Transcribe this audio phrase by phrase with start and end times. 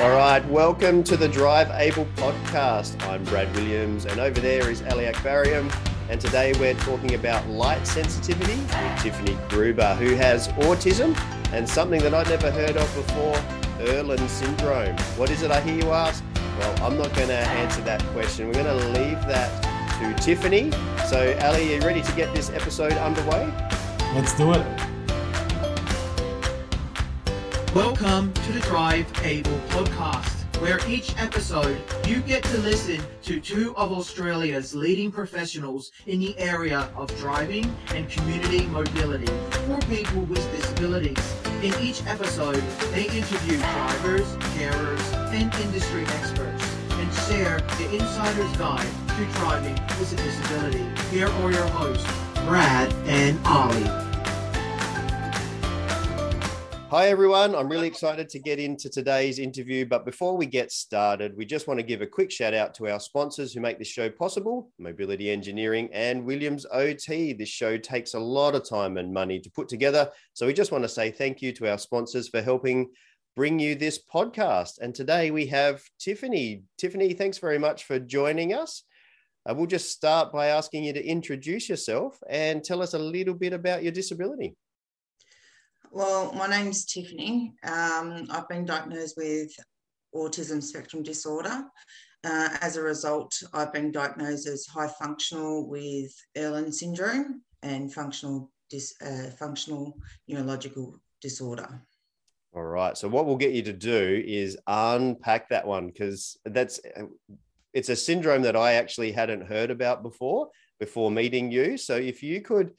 [0.00, 3.04] All right, welcome to the Drive Able podcast.
[3.08, 5.74] I'm Brad Williams, and over there is Ali Akbarium.
[6.08, 11.18] And today we're talking about light sensitivity with Tiffany Gruber, who has autism
[11.52, 13.34] and something that I'd never heard of before
[13.88, 14.96] Irlen syndrome.
[15.16, 16.22] What is it, I hear you ask?
[16.60, 18.46] Well, I'm not going to answer that question.
[18.46, 19.50] We're going to leave that
[19.98, 20.70] to Tiffany.
[21.08, 23.52] So, Ali, are you ready to get this episode underway?
[24.14, 24.87] Let's do it.
[27.74, 33.76] Welcome to the Drive Able podcast, where each episode you get to listen to two
[33.76, 39.26] of Australia's leading professionals in the area of driving and community mobility
[39.66, 41.34] for people with disabilities.
[41.62, 48.88] In each episode, they interview drivers, carers, and industry experts and share the insider's guide
[49.08, 50.86] to driving with a disability.
[51.10, 52.10] Here are your hosts,
[52.46, 54.07] Brad and Ali.
[56.90, 57.54] Hi, everyone.
[57.54, 59.84] I'm really excited to get into today's interview.
[59.84, 62.88] But before we get started, we just want to give a quick shout out to
[62.88, 67.34] our sponsors who make this show possible Mobility Engineering and Williams OT.
[67.34, 70.10] This show takes a lot of time and money to put together.
[70.32, 72.88] So we just want to say thank you to our sponsors for helping
[73.36, 74.78] bring you this podcast.
[74.80, 76.62] And today we have Tiffany.
[76.78, 78.84] Tiffany, thanks very much for joining us.
[79.44, 83.34] Uh, we'll just start by asking you to introduce yourself and tell us a little
[83.34, 84.56] bit about your disability.
[85.90, 87.54] Well, my name's Tiffany.
[87.64, 89.50] Um, I've been diagnosed with
[90.14, 91.64] autism spectrum disorder.
[92.24, 98.50] Uh, as a result, I've been diagnosed as high functional with Irlen syndrome and functional
[99.02, 99.96] uh, functional
[100.28, 101.82] neurological disorder.
[102.54, 102.96] All right.
[102.96, 106.80] So what we'll get you to do is unpack that one because that's
[107.72, 111.78] it's a syndrome that I actually hadn't heard about before before meeting you.
[111.78, 112.72] So if you could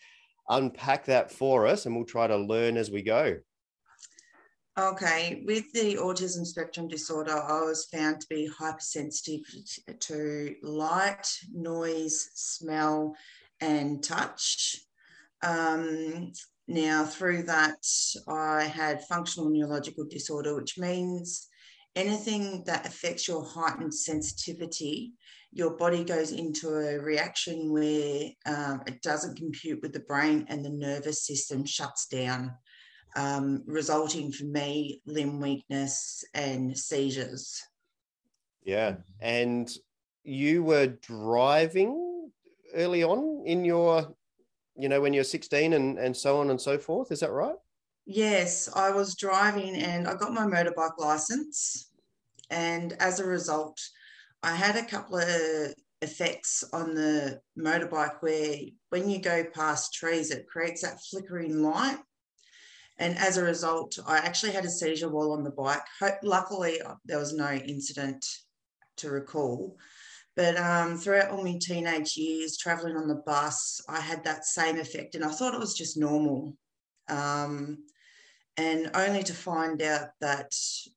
[0.49, 3.37] unpack that for us and we'll try to learn as we go.
[4.77, 9.41] Okay, with the autism spectrum disorder, I was found to be hypersensitive
[9.99, 13.13] to light, noise, smell,
[13.59, 14.77] and touch.
[15.43, 16.31] Um,
[16.67, 17.85] now, through that,
[18.27, 21.49] I had functional neurological disorder, which means
[21.95, 25.13] anything that affects your heightened sensitivity
[25.51, 30.63] your body goes into a reaction where um, it doesn't compute with the brain and
[30.63, 32.53] the nervous system shuts down,
[33.15, 37.61] um, resulting for me limb weakness and seizures.
[38.63, 38.97] Yeah.
[39.19, 39.71] And
[40.23, 42.29] you were driving
[42.75, 44.13] early on in your,
[44.75, 47.11] you know, when you're 16 and, and so on and so forth.
[47.11, 47.55] Is that right?
[48.05, 51.89] Yes, I was driving and I got my motorbike license.
[52.51, 53.79] And as a result,
[54.41, 58.55] I had a couple of effects on the motorbike where
[58.89, 61.99] when you go past trees, it creates that flickering light.
[62.97, 65.81] And as a result, I actually had a seizure while on the bike.
[66.23, 68.25] Luckily, there was no incident
[68.97, 69.77] to recall.
[70.35, 74.79] But um, throughout all my teenage years, traveling on the bus, I had that same
[74.79, 76.55] effect, and I thought it was just normal.
[77.09, 77.79] Um,
[78.59, 80.53] and only to find out that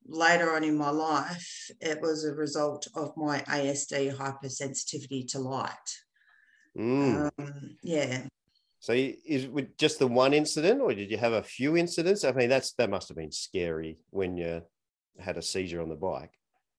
[0.07, 5.91] later on in my life, it was a result of my ASD hypersensitivity to light.
[6.77, 7.31] Mm.
[7.39, 8.25] Um, yeah.
[8.81, 12.25] So is it just the one incident, or did you have a few incidents?
[12.25, 14.63] I mean, that's that must have been scary when you
[15.21, 16.33] had a seizure on the bike.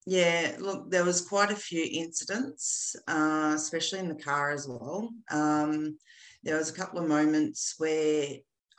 [0.05, 5.13] Yeah, look, there was quite a few incidents, uh, especially in the car as well.
[5.31, 5.97] Um,
[6.43, 8.27] there was a couple of moments where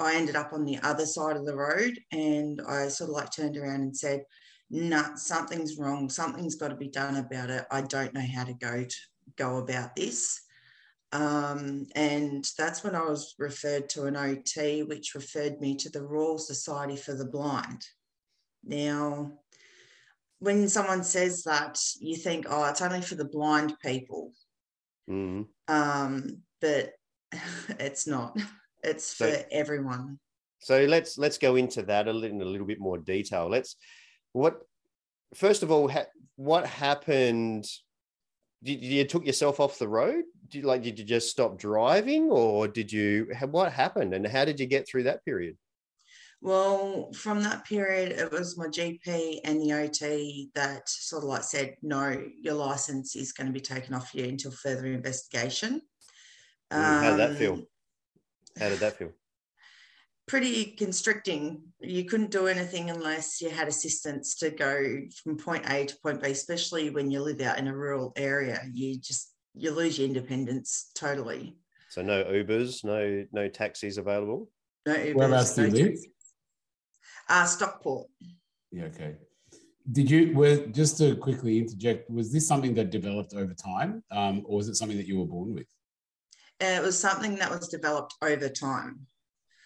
[0.05, 3.31] I ended up on the other side of the road and I sort of like
[3.33, 4.23] turned around and said,
[4.71, 6.11] nah, something's wrong.
[6.11, 7.65] Something's got to be done about it.
[7.71, 8.97] I don't know how to go to
[9.37, 10.41] go about this.
[11.13, 16.03] Um, and that's when I was referred to an OT, which referred me to the
[16.03, 17.87] Royal Society for the Blind.
[18.65, 19.33] Now,
[20.41, 24.33] when someone says that, you think, oh, it's only for the blind people.
[25.09, 25.43] Mm-hmm.
[25.73, 26.93] Um, but
[27.79, 28.37] it's not.
[28.85, 30.19] It's so, for everyone.
[30.61, 33.49] So let's let's go into that a little, in a little bit more detail.
[33.49, 33.77] Let's
[34.33, 34.61] what
[35.35, 36.05] first of all, ha,
[36.37, 37.67] what happened?
[38.63, 40.25] Did you took yourself off the road?
[40.49, 43.29] Did you, like did you just stop driving, or did you?
[43.51, 45.57] What happened, and how did you get through that period?
[46.41, 51.43] Well, from that period, it was my GP and the OT that sort of like
[51.43, 55.81] said, no, your license is going to be taken off you until further investigation.
[56.71, 57.55] How did that feel?
[57.55, 57.67] Um,
[58.59, 59.11] how did that feel?
[60.27, 61.63] Pretty constricting.
[61.81, 66.23] You couldn't do anything unless you had assistance to go from point A to point
[66.23, 68.61] B, especially when you live out in a rural area.
[68.73, 71.57] You just you lose your independence totally.
[71.91, 74.51] So no Ubers, no no taxis available.
[74.87, 75.15] No Ubers.
[75.15, 75.99] Whereabouts do you live?
[77.29, 78.09] Uh, Stockport.
[78.71, 78.85] Yeah.
[78.85, 79.17] Okay.
[79.93, 82.11] did you were just to quickly interject?
[82.11, 85.27] Was this something that developed over time, um, or was it something that you were
[85.27, 85.67] born with?
[86.61, 89.07] It was something that was developed over time.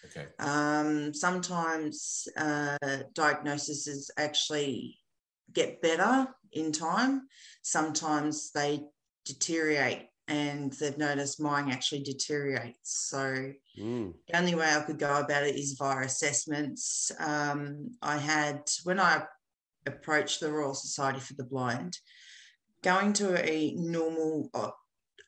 [0.05, 0.27] Okay.
[0.39, 2.77] Um, sometimes uh,
[3.13, 4.97] diagnoses actually
[5.53, 7.27] get better in time.
[7.61, 8.81] Sometimes they
[9.25, 13.07] deteriorate, and they've noticed mine actually deteriorates.
[13.09, 14.13] So Mm.
[14.27, 17.11] the only way I could go about it is via assessments.
[17.19, 19.23] Um, I had when I
[19.85, 21.97] approached the Royal Society for the Blind,
[22.81, 24.78] going to a normal op-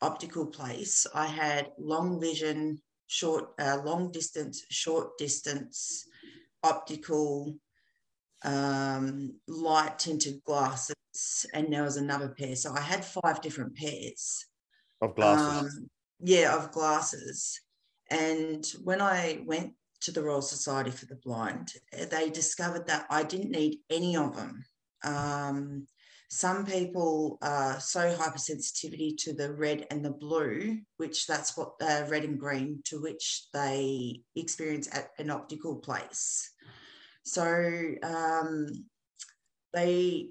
[0.02, 6.06] optical place, I had long vision, short, uh, long distance, short distance,
[6.64, 7.56] optical,
[8.44, 10.96] um, light tinted glasses,
[11.54, 12.56] and there was another pair.
[12.56, 14.46] So I had five different pairs.
[15.02, 15.78] Of glasses.
[15.78, 15.90] Um,
[16.20, 17.60] yeah, of glasses.
[18.10, 21.74] And when I went to the Royal Society for the Blind,
[22.10, 24.64] they discovered that I didn't need any of them.
[25.04, 25.88] Um,
[26.34, 32.06] some people are so hypersensitivity to the red and the blue, which that's what uh,
[32.08, 36.50] red and green, to which they experience at an optical place.
[37.26, 38.68] So um,
[39.74, 40.30] they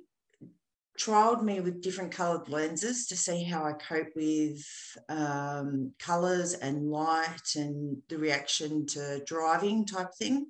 [0.99, 4.65] trialed me with different coloured lenses to see how I cope with
[5.11, 10.47] um, colours and light and the reaction to driving type thing.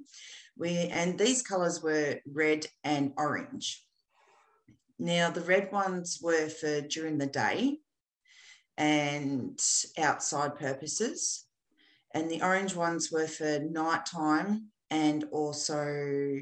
[0.56, 3.84] We, and these colours were red and orange.
[5.00, 7.78] Now, the red ones were for during the day
[8.76, 9.58] and
[9.96, 11.46] outside purposes,
[12.12, 16.36] and the orange ones were for nighttime and also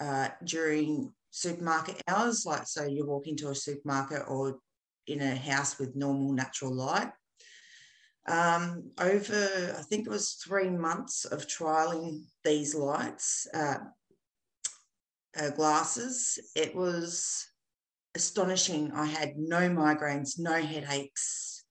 [0.00, 4.58] uh, during supermarket hours, like so you walk into a supermarket or
[5.06, 7.10] in a house with normal natural light.
[8.26, 13.78] Um, over, I think it was three months of trialing these lights, uh,
[15.38, 17.47] uh, glasses, it was
[18.14, 18.92] astonishing.
[18.92, 21.64] I had no migraines, no headaches,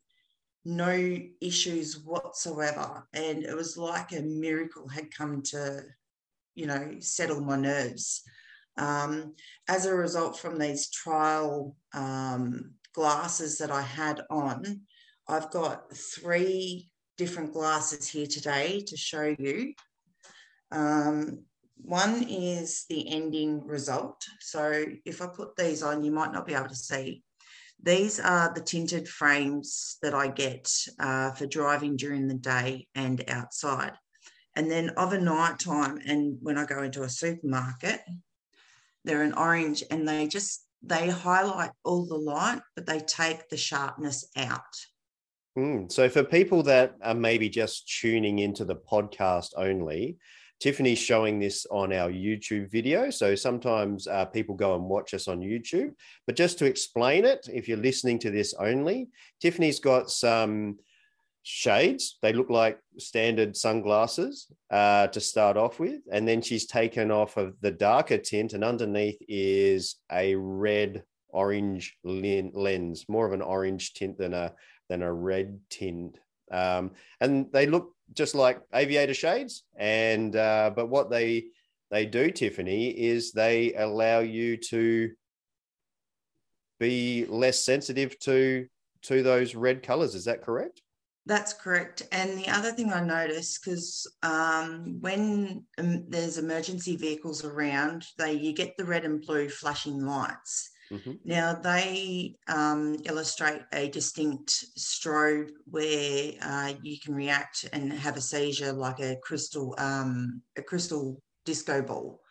[0.65, 3.07] no issues whatsoever.
[3.13, 5.83] And it was like a miracle had come to,
[6.55, 8.23] you know, settle my nerves.
[8.77, 9.33] Um,
[9.67, 14.81] as a result from these trial um, glasses that I had on,
[15.27, 19.73] I've got three different glasses here today to show you.
[20.71, 21.45] Um,
[21.81, 24.23] one is the ending result.
[24.39, 27.23] So if I put these on, you might not be able to see.
[27.81, 33.23] These are the tinted frames that I get uh, for driving during the day and
[33.27, 33.93] outside.
[34.55, 38.01] And then of a night time, and when I go into a supermarket,
[39.05, 43.57] they're an orange and they just they highlight all the light, but they take the
[43.57, 44.61] sharpness out.
[45.57, 45.91] Mm.
[45.91, 50.17] So, for people that are maybe just tuning into the podcast only,
[50.59, 53.09] Tiffany's showing this on our YouTube video.
[53.09, 55.91] So sometimes uh, people go and watch us on YouTube.
[56.25, 59.09] But just to explain it, if you're listening to this only,
[59.39, 60.77] Tiffany's got some
[61.43, 62.17] shades.
[62.21, 66.01] They look like standard sunglasses uh, to start off with.
[66.11, 71.97] And then she's taken off of the darker tint, and underneath is a red orange
[72.03, 74.53] lens, more of an orange tint than a
[74.89, 76.17] than a red tint.
[76.51, 79.63] Um, and they look just like aviator shades.
[79.75, 81.47] And uh, but what they
[81.91, 85.11] they do, Tiffany, is they allow you to
[86.79, 88.67] be less sensitive to
[89.03, 90.15] to those red colors.
[90.15, 90.81] Is that correct?
[91.25, 92.03] That's correct.
[92.13, 98.33] And the other thing I noticed, because um, when um, there's emergency vehicles around, they
[98.33, 100.71] you get the red and blue flashing lights.
[100.91, 101.13] Mm-hmm.
[101.25, 108.21] Now they um, illustrate a distinct strobe where uh, you can react and have a
[108.21, 112.21] seizure like a crystal um, a crystal disco ball.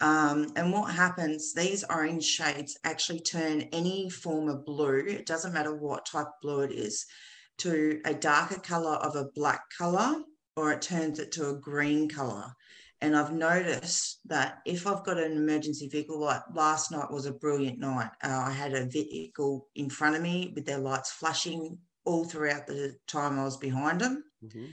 [0.00, 5.52] Um, and what happens, these orange shades actually turn any form of blue, it doesn't
[5.52, 7.04] matter what type of blue it is,
[7.58, 10.16] to a darker color of a black color,
[10.56, 12.46] or it turns it to a green color.
[13.02, 17.32] And I've noticed that if I've got an emergency vehicle, like last night was a
[17.32, 18.10] brilliant night.
[18.22, 22.66] Uh, I had a vehicle in front of me with their lights flashing all throughout
[22.66, 24.24] the time I was behind them.
[24.44, 24.66] Mm-hmm.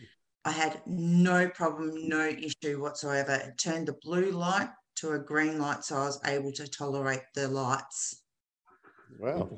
[0.44, 3.34] I had no problem, no issue whatsoever.
[3.34, 7.24] It turned the blue light to a green light, so I was able to tolerate
[7.36, 8.24] the lights.
[9.20, 9.50] Wow.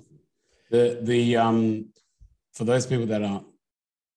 [0.71, 1.89] The the um
[2.53, 3.45] for those people that aren't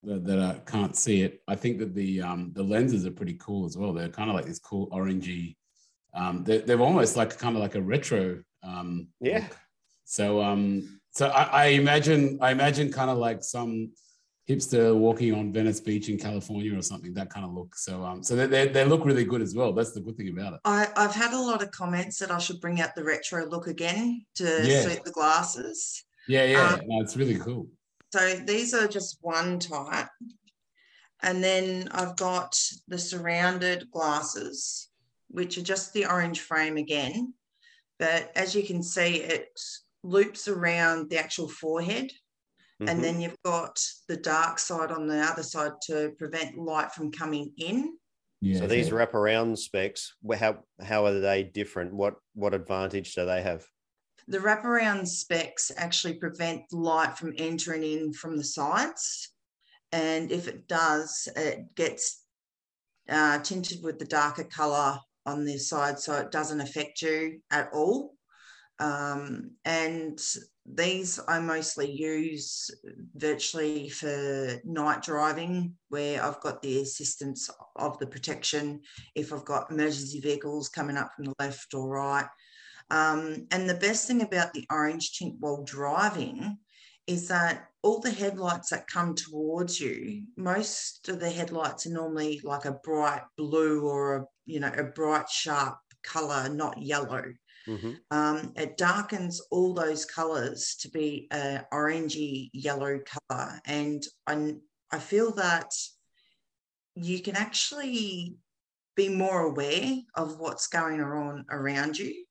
[0.05, 3.35] that, that uh, can't see it, I think that the um, the lenses are pretty
[3.35, 3.93] cool as well.
[3.93, 5.57] They're kind of like this cool orangey.
[6.15, 8.43] Um, they're, they're almost like kind of like a retro.
[8.63, 9.41] Um, yeah.
[9.41, 9.57] Look.
[10.05, 13.93] So um, so I, I imagine I imagine kind of like some
[14.49, 17.15] hipster walking on Venice Beach in California or something.
[17.15, 17.75] That kind of look.
[17.77, 19.73] So um, so they, they, they look really good as well.
[19.73, 20.61] That's the good thing about it.
[20.65, 23.69] I, I've had a lot of comments that I should bring out the retro look
[23.69, 24.83] again to Yeah.
[24.83, 26.05] suit the glasses.
[26.29, 26.69] Yeah, yeah.
[26.75, 27.69] Um, no, it's really cool.
[28.13, 30.09] So these are just one type.
[31.23, 34.91] And then I've got the surrounded glasses,
[35.29, 37.33] which are just the orange frame again.
[37.99, 39.49] But as you can see, it
[40.03, 42.11] loops around the actual forehead.
[42.81, 42.91] Mhm.
[42.91, 47.13] And then you've got the dark side on the other side to prevent light from
[47.13, 47.97] coming in.
[48.41, 48.59] Yeah.
[48.59, 48.97] so these okay.
[48.97, 51.95] wraparound specs, how how are they different?
[51.95, 53.65] What what advantage do they have?
[54.29, 59.31] The wraparound specs actually prevent light from entering in from the sides.
[59.91, 62.25] And if it does, it gets
[63.09, 67.69] uh, tinted with the darker color on the side so it doesn't affect you at
[67.73, 68.15] all.
[68.79, 70.21] Um, and
[70.65, 72.71] these I mostly use
[73.15, 78.81] virtually for night driving, where I've got the assistance of the protection
[79.15, 82.27] if I've got emergency vehicles coming up from the left or right.
[82.93, 86.59] Um, and the best thing about the orange tint while driving
[87.07, 92.41] is that all the headlights that come towards you, most of the headlights are normally
[92.45, 97.25] like a bright blue or a you know a bright sharp color, not yellow.
[97.67, 97.99] Mhm.
[98.11, 104.57] Um, it darkens all those colors to be an orangey yellow color, and I
[104.91, 105.73] I feel that
[106.95, 108.37] you can actually
[108.97, 112.22] be more aware of what's going on around you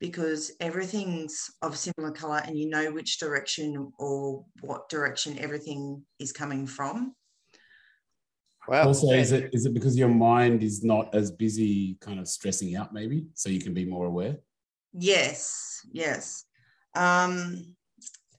[0.00, 6.32] because everything's of similar color and you know which direction or what direction everything is
[6.32, 7.14] coming from.
[8.66, 8.86] Wow.
[8.86, 12.76] Also, is it is it because your mind is not as busy, kind of stressing
[12.76, 14.36] out, maybe, so you can be more aware?
[14.92, 16.44] Yes, yes.
[16.94, 17.74] Um,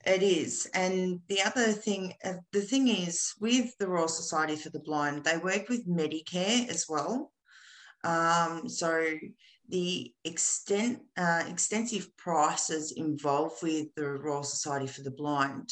[0.06, 0.70] it is.
[0.74, 5.24] And the other thing, uh, the thing is, with the Royal Society for the Blind,
[5.24, 7.31] they work with Medicare as well.
[8.04, 9.16] Um, so
[9.70, 15.70] the extent, uh, extensive prices involved with the Royal Society for the Blind.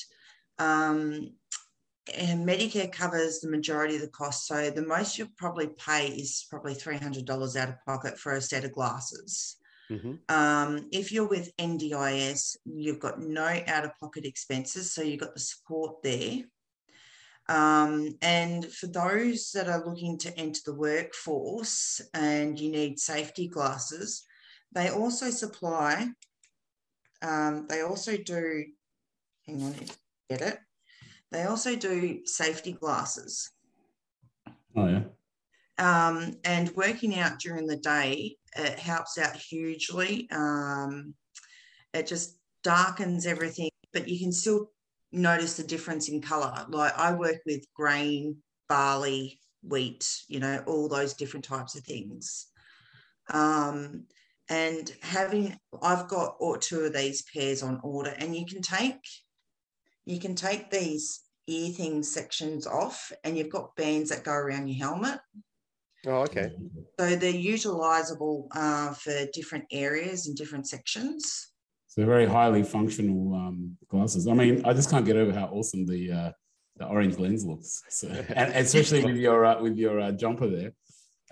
[0.58, 1.34] Um,
[2.16, 4.48] and Medicare covers the majority of the cost.
[4.48, 8.66] So the most you'll probably pay is probably $300 out of pocket for a set
[8.66, 9.58] of glasses.
[9.90, 10.20] Mhm.
[10.30, 15.34] Um, if you're with NDIS, you've got no out of pocket expenses, so you've got
[15.34, 16.44] the support there.
[17.50, 23.48] Um, and for those that are looking to enter the workforce and you need safety
[23.48, 24.24] glasses,
[24.72, 26.10] they also supply,
[27.24, 28.65] um, they also do,
[29.48, 29.75] hang on,
[30.29, 30.60] get it.
[31.32, 33.50] They also do safety glasses.
[34.75, 35.03] Oh yeah.
[35.79, 40.27] Um, and working out during the day, it helps out hugely.
[40.32, 41.15] Um,
[41.96, 44.72] it just darkens everything, but you can still
[45.12, 46.66] notice the difference in color.
[46.70, 48.38] Like I work with grain,
[48.68, 52.48] barley, wheat, you know, all those different types of things.
[53.32, 54.06] Um,
[54.50, 59.04] and having, I've got or two of these pairs on order, and you can take,
[60.06, 64.68] you can take these ear thing sections off, and you've got bands that go around
[64.68, 65.20] your helmet.
[66.08, 66.51] Oh, okay.
[67.00, 71.51] So they're utilizable uh, for different areas and different sections.
[71.89, 74.27] So very highly functional um, glasses.
[74.27, 76.31] I mean, I just can't get over how awesome the uh,
[76.77, 80.72] the orange lens looks, so, and especially with your uh, with your uh, jumper there,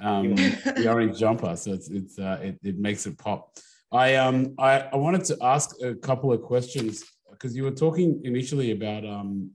[0.02, 1.56] um, the orange jumper.
[1.56, 3.56] So it's it's uh, it, it makes it pop.
[3.92, 8.22] I um I, I wanted to ask a couple of questions because you were talking
[8.26, 9.52] initially about um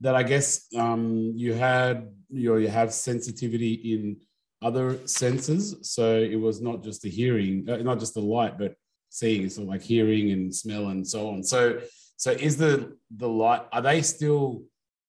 [0.00, 4.16] that I guess um you had you know, you have sensitivity in
[4.62, 8.74] other senses, so it was not just the hearing, uh, not just the light, but
[9.10, 11.42] seeing, so like hearing and smell and so on.
[11.42, 11.80] So,
[12.16, 13.62] so is the the light?
[13.72, 14.62] Are they still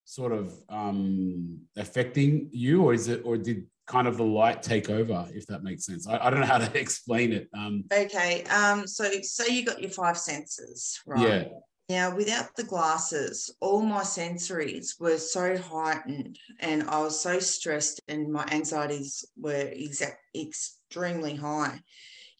[0.06, 4.90] sort of um, affecting you, or is it, or did kind of the light take
[4.90, 5.28] over?
[5.34, 7.50] If that makes sense, I, I don't know how to explain it.
[7.54, 11.28] Um, Okay, um, so say you got your five senses, right?
[11.28, 11.44] Yeah.
[11.90, 18.00] Now, without the glasses, all my sensories were so heightened and I was so stressed
[18.08, 21.82] and my anxieties were exact, extremely high.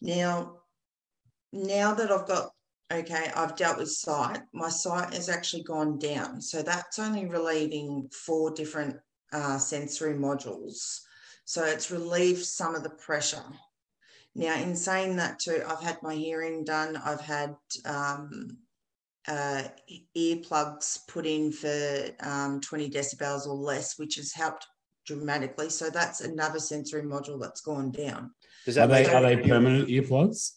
[0.00, 0.59] Now,
[1.52, 2.50] now that I've got,
[2.92, 6.40] okay, I've dealt with sight, my sight has actually gone down.
[6.40, 8.96] So that's only relieving four different
[9.32, 11.00] uh, sensory modules.
[11.44, 13.44] So it's relieved some of the pressure.
[14.34, 16.96] Now, in saying that too, I've had my hearing done.
[16.96, 18.58] I've had um,
[19.26, 19.64] uh,
[20.16, 24.66] earplugs put in for um, 20 decibels or less, which has helped
[25.04, 25.70] dramatically.
[25.70, 28.30] So that's another sensory module that's gone down.
[28.64, 30.52] Does are they are they permanent earplugs?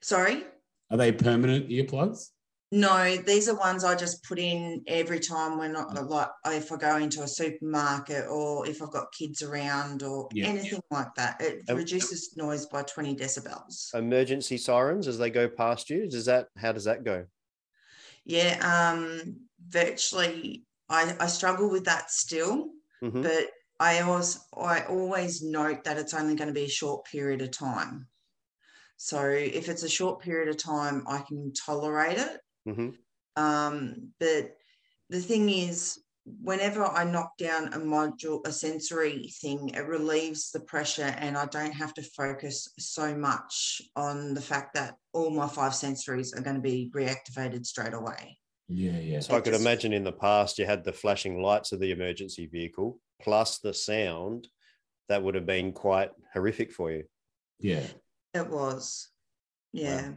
[0.00, 0.44] Sorry?
[0.90, 2.30] Are they permanent earplugs?
[2.70, 6.76] No, these are ones I just put in every time when I, like if I
[6.76, 10.48] go into a supermarket or if I've got kids around or Yeah.
[10.48, 11.40] anything like that.
[11.40, 13.94] It Um, reduces noise by 20 decibels.
[13.94, 16.08] Emergency sirens as they go past you.
[16.10, 16.48] Does that?
[16.58, 17.24] How does that go?
[18.24, 22.68] Yeah, um, virtually I, I struggle with that still,
[23.02, 23.22] Mhm.
[23.22, 23.50] but
[23.80, 27.50] I always I always note that it's only going to be a short period of
[27.50, 28.08] time.
[28.98, 32.40] So if it's a short period of time, I can tolerate it.
[32.68, 32.96] Mhm.
[33.36, 34.56] Um, but
[35.08, 36.02] the thing is,
[36.42, 41.46] whenever I knock down a module, a sensory thing, it relieves the pressure and I
[41.46, 46.42] don't have to focus so much on the fact that all my five sensories are
[46.42, 48.38] going to be reactivated straight away.
[48.66, 49.20] Yeah, yeah.
[49.20, 51.92] So I could just- imagine in the past you had the flashing lights of the
[51.92, 54.48] emergency vehicle plus the sound.
[55.08, 57.04] That would have been quite horrific for you.
[57.60, 57.86] Yeah.
[58.38, 59.08] It was.
[59.72, 60.12] Yeah.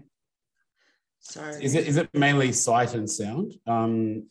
[1.19, 3.53] So Is it is it mainly sight and sound?
[3.67, 4.27] Um,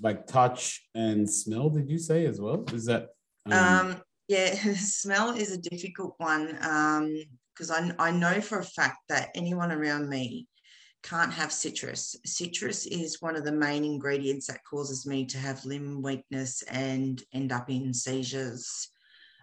[0.00, 2.64] like touch and smell, did you say as well?
[2.72, 3.08] Is that
[3.50, 6.46] Um, yeah, smell is a difficult one
[7.52, 10.48] because I, I know for a fact that anyone around me
[11.02, 12.16] can't have citrus.
[12.24, 17.22] Citrus is one of the main ingredients that causes me to have limb weakness and
[17.32, 18.88] end up in seizures.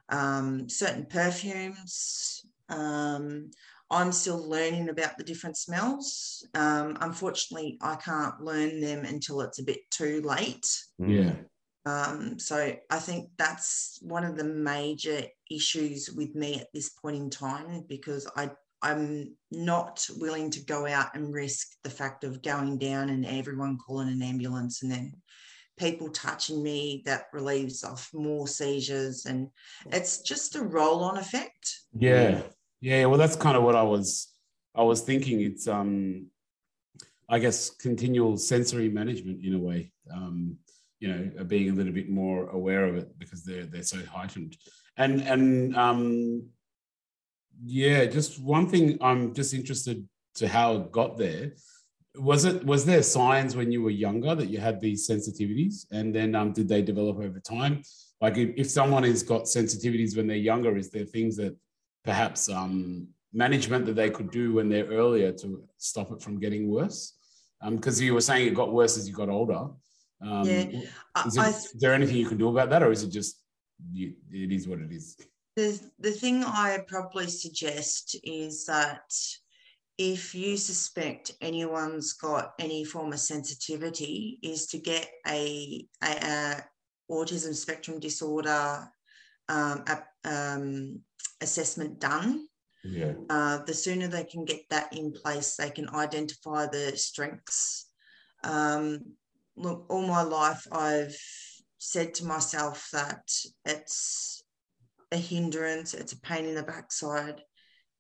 [0.10, 2.46] Um, certain perfumes.
[2.68, 3.52] Um,
[3.92, 6.48] I'm still learning about the different smells.
[6.56, 10.68] Um, unfortunately, I can't learn them until it's a bit too late.
[10.98, 11.34] yeah.
[11.84, 17.18] Um, so I think that's one of the major issues with me at this point
[17.18, 18.52] in time because I
[18.84, 23.78] I'm not willing to go out and risk the fact of going down and everyone
[23.78, 25.14] calling an ambulance and then
[25.78, 29.48] people touching me that relieves off more seizures and
[29.92, 31.82] it's just a roll-on effect.
[31.94, 32.42] Yeah.
[32.82, 33.06] Yeah.
[33.06, 34.28] Well, that's kind of what I was
[34.76, 35.42] I was thinking.
[35.42, 36.28] It's um
[37.30, 39.94] I guess continual sensory management in a way.
[40.14, 40.58] Um,
[41.00, 44.58] you know, being a little bit more aware of it because they're they're so heightened.
[44.98, 46.50] And and um
[47.64, 51.54] yeah, just one thing I'm just interested to how it got there.
[52.16, 56.14] Was it was there signs when you were younger that you had these sensitivities, and
[56.14, 57.84] then um, did they develop over time?
[58.20, 61.56] Like if, if someone has got sensitivities when they're younger, is there things that
[62.04, 66.70] perhaps um, management that they could do when they're earlier to stop it from getting
[66.70, 67.14] worse?
[67.70, 69.68] Because you were saying it got worse as you got older.
[70.24, 70.64] Um, Yeah,
[71.26, 73.40] Is, it- I- is there anything you can do about that, or is it just
[73.92, 75.16] you, it is what it is?
[75.56, 79.12] The, the thing I probably suggest is that
[79.98, 86.64] if you suspect anyone's got any form of sensitivity, is to get a, a, a
[87.12, 88.90] autism spectrum disorder
[89.50, 91.02] um, a, um,
[91.42, 92.48] assessment done.
[92.84, 93.14] Yeah.
[93.30, 97.90] Uh, the sooner they can get that in place, they can identify the strengths.
[98.44, 99.00] Um,
[99.56, 101.16] look, all my life, I've
[101.78, 103.30] said to myself that
[103.66, 104.44] it's
[105.12, 107.42] a hindrance, it's a pain in the backside.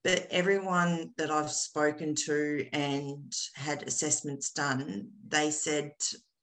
[0.03, 5.91] But everyone that I've spoken to and had assessments done, they said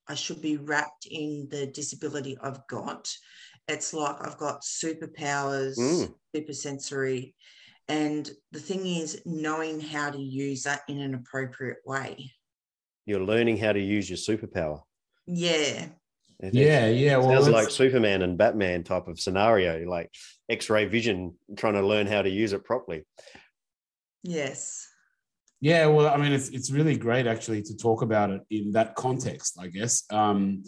[0.06, 3.12] I should be wrapped in the disability I've got.
[3.68, 6.14] It's like I've got superpowers, Mm.
[6.34, 7.34] super sensory.
[7.88, 12.32] And the thing is, knowing how to use that in an appropriate way.
[13.06, 14.82] You're learning how to use your superpower.
[15.26, 15.88] Yeah.
[16.40, 17.16] It- it Yeah, yeah.
[17.18, 20.10] Well, sounds it's- like Superman and Batman type of scenario, like
[20.48, 23.06] X-ray vision, trying to learn how to use it properly.
[24.22, 24.86] Yes.
[25.60, 28.94] Yeah, well, I mean, it's it's really great actually to talk about it in that
[28.94, 30.62] context, I guess, um,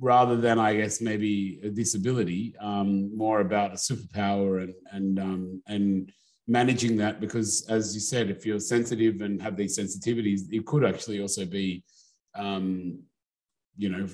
[0.00, 5.62] rather than I guess maybe a disability, um, more about a superpower and and um,
[5.66, 6.12] and
[6.46, 10.84] managing that because, as you said, if you're sensitive and have these sensitivities, it could
[10.84, 11.82] actually also be,
[12.34, 13.00] um,
[13.76, 14.06] you know,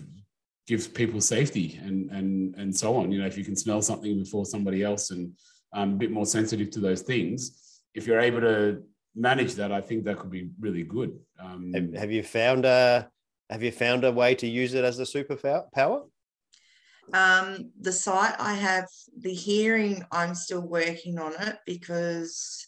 [0.67, 3.13] gives people safety and and and so on.
[3.13, 5.33] You know, if you can smell something before somebody else and
[5.75, 8.83] um, a bit more sensitive to those things, if you're able to
[9.15, 11.19] manage that, I think that could be really good.
[11.39, 13.11] Um, Have, have you found a
[13.53, 16.09] Have you found a way to use it as a superpower?
[17.13, 18.87] Um, the sight I have,
[19.19, 22.67] the hearing, I'm still working on it because,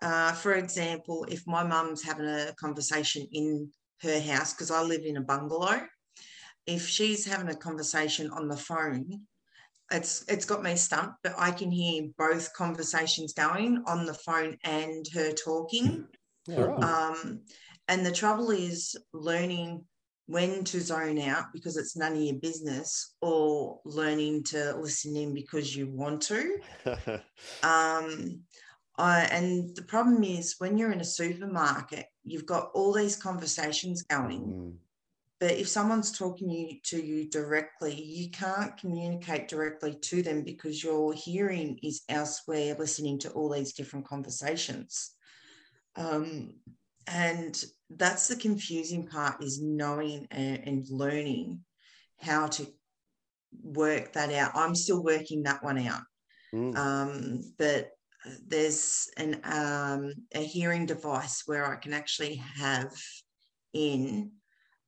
[0.00, 5.02] uh, for example, if my mum's having a conversation in her house, because I live
[5.04, 5.82] in a bungalow,
[6.66, 9.26] if she's having a conversation on the phone,
[9.90, 14.56] it's it's got me stumped, but I can hear both conversations going on the phone
[14.64, 16.06] and her talking.
[16.46, 16.82] Yeah, right.
[16.82, 17.42] Um,
[17.88, 19.84] and the trouble is learning
[20.26, 25.34] when to zone out because it's none of your business, or learning to listen in
[25.34, 26.58] because you want to.
[27.62, 28.40] Um,
[28.96, 34.02] I, and the problem is when you're in a supermarket, you've got all these conversations
[34.02, 34.40] going.
[34.40, 34.74] Mm.
[35.40, 40.82] But if someone's talking you, to you directly, you can't communicate directly to them because
[40.82, 45.10] your hearing is elsewhere, listening to all these different conversations.
[45.96, 46.54] Um,
[47.08, 47.62] and
[47.96, 51.60] that's the confusing part is knowing and, and learning
[52.20, 52.66] how to
[53.62, 54.52] work that out.
[54.54, 56.02] I'm still working that one out.
[56.54, 56.76] Mm.
[56.76, 57.90] Um, but
[58.46, 62.90] there's an um, a hearing device where I can actually have
[63.72, 64.32] in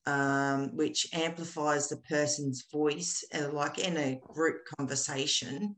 [0.07, 5.75] um, which amplifies the person's voice, uh, like in a group conversation,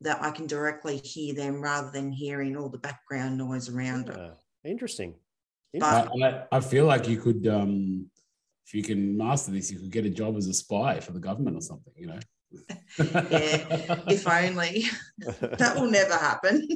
[0.00, 4.18] that I can directly hear them rather than hearing all the background noise around it.
[4.18, 5.14] Ah, interesting.
[5.74, 8.10] But- I, I- I feel like you could, um,
[8.66, 11.20] if you can master this, you could get a job as a spy for the
[11.20, 11.92] government or something.
[11.96, 12.18] You know.
[12.98, 14.84] Yeah, if only
[15.58, 16.66] that will never happen.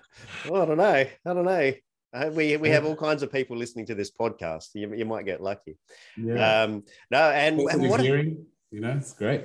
[0.48, 0.84] well, I don't know.
[0.86, 1.72] I don't know.
[2.14, 4.68] Uh, we we have all kinds of people listening to this podcast.
[4.74, 5.76] You, you might get lucky.
[6.16, 6.62] yeah.
[6.62, 9.44] Um, no, and, and what hearing, you know, it's great.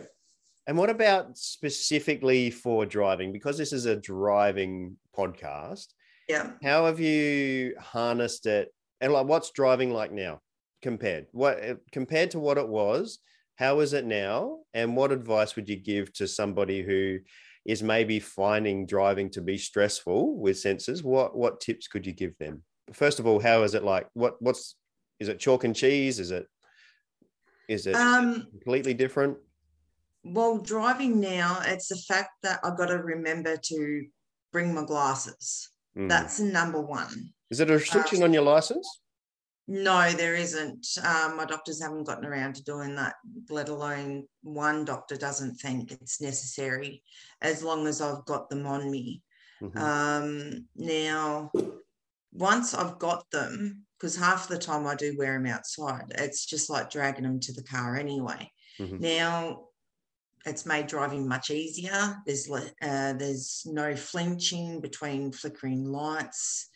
[0.68, 3.34] and what about specifically for driving?
[3.34, 5.88] Because this is a driving podcast.
[6.30, 6.52] yeah.
[6.64, 8.74] How have you harnessed it?
[9.04, 10.40] And like, what's driving like now
[10.82, 11.28] compared?
[11.34, 11.60] What
[11.92, 13.20] compared to what it was?
[13.58, 14.60] How is it now?
[14.74, 17.20] And what advice would you give to somebody who
[17.66, 21.04] is maybe finding driving to be stressful with sensors?
[21.04, 22.64] What what tips could you give them?
[22.94, 24.08] First of all, how is it like?
[24.14, 24.78] What what's
[25.20, 26.22] is it chalk and cheese?
[26.22, 26.48] Is it
[27.68, 29.38] is it Um, completely different?
[30.24, 34.06] well, driving now, it's the fact that I've got to remember to
[34.54, 35.70] bring my glasses.
[35.98, 36.08] Mm.
[36.08, 37.34] That's number one.
[37.54, 39.02] Is it a restriction on your license?
[39.68, 40.88] No, there isn't.
[41.04, 43.14] Um, my doctors haven't gotten around to doing that,
[43.48, 47.04] let alone one doctor doesn't think it's necessary
[47.44, 49.22] as long as I've got them on me.
[49.62, 49.78] Mhm.
[49.78, 51.52] Um, now,
[52.32, 56.72] once I've got them, because half the time I do wear them outside, it's just
[56.72, 58.52] like dragging them to the car anyway.
[58.80, 59.00] Mhm.
[59.00, 59.68] Now,
[60.48, 62.18] it's made driving much easier.
[62.26, 66.72] There's uh, there's no flinching between flickering lights.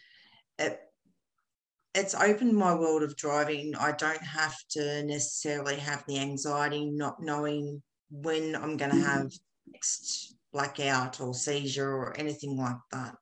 [0.59, 0.79] It,
[1.93, 3.73] it's opened my world of driving.
[3.75, 9.31] I don't have to necessarily have the anxiety not knowing when I'm going to have
[9.71, 13.15] next blackout or seizure or anything like that.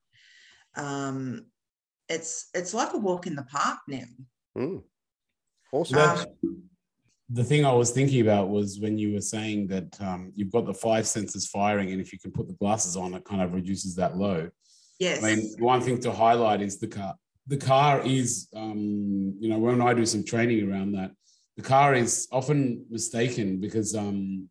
[0.76, 1.46] Um,
[2.10, 4.04] it's it's like a walk in the park now.
[4.58, 4.84] Mm.
[5.72, 5.96] Awesome.
[5.98, 6.26] Well,
[7.30, 10.66] the thing I was thinking about was when you were saying that um, you've got
[10.66, 13.54] the five senses firing, and if you can put the glasses on, it kind of
[13.54, 14.52] reduces that load.
[15.00, 15.24] Yes.
[15.24, 17.16] I mean, one thing to highlight is the car.
[17.48, 21.12] The car is, um, you know, when I do some training around that,
[21.58, 24.50] the car is often mistaken because um,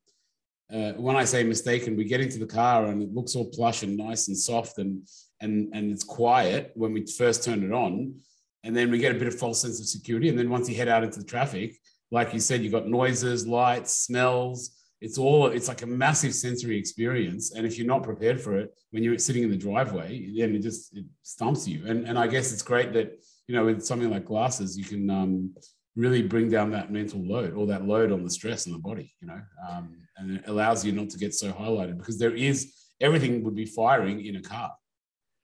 [0.73, 3.83] uh, when I say mistaken, we get into the car and it looks all plush
[3.83, 5.07] and nice and soft and
[5.41, 8.15] and and it's quiet when we first turn it on,
[8.63, 10.77] and then we get a bit of false sense of security, and then once you
[10.77, 11.77] head out into the traffic,
[12.11, 14.71] like you said, you've got noises, lights, smells.
[15.05, 18.69] It's all it's like a massive sensory experience, and if you're not prepared for it
[18.93, 21.79] when you're sitting in the driveway, then it just it stumps you.
[21.87, 23.09] And and I guess it's great that
[23.47, 25.55] you know with something like glasses, you can um,
[25.95, 29.09] really bring down that mental load or that load on the stress in the body.
[29.21, 29.85] You know, um,
[30.17, 33.67] and it allows you not to get so highlighted because there is everything would be
[33.67, 34.73] firing in a car.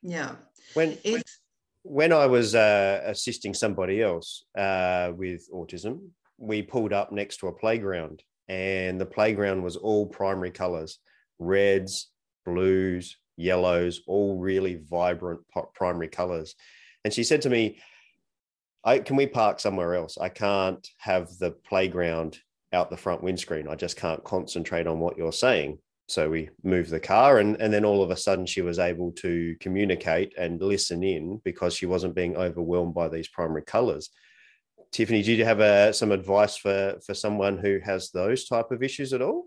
[0.03, 0.37] yeah.
[0.75, 1.23] When If
[1.83, 5.95] when I was uh, assisting somebody else uh, with autism,
[6.39, 10.99] we pulled up next to a playground, and the playground was all primary colors
[11.39, 12.11] reds,
[12.45, 15.41] blues, yellows, all really vibrant
[15.73, 16.55] primary colors.
[17.03, 17.81] And she said to me,
[18.85, 20.19] I, Can we park somewhere else?
[20.19, 22.39] I can't have the playground
[22.73, 23.69] out the front windscreen.
[23.69, 25.79] I just can't concentrate on what you're saying.
[26.09, 29.13] So we moved the car, and, and then all of a sudden she was able
[29.13, 34.11] to communicate and listen in because she wasn't being overwhelmed by these primary colors.
[34.93, 38.83] Tiffany, do you have uh, some advice for for someone who has those type of
[38.83, 39.47] issues at all?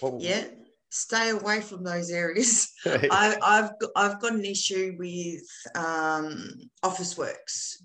[0.00, 0.44] What- yeah,
[0.90, 2.70] stay away from those areas.
[2.86, 5.42] I, I've got, I've got an issue with
[5.74, 6.50] um,
[6.84, 7.82] Officeworks.